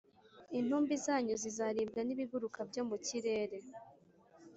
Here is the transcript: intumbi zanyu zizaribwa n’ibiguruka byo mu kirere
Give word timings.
intumbi 0.59 0.93
zanyu 1.05 1.33
zizaribwa 1.43 2.01
n’ibiguruka 2.03 2.59
byo 2.69 2.83
mu 2.89 2.97
kirere 3.05 3.57